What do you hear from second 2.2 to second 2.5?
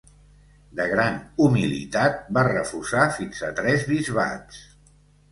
va